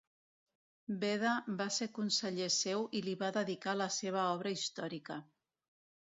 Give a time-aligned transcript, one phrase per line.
[1.01, 5.19] Beda va ser conseller seu i li va dedicar la seva obra històrica.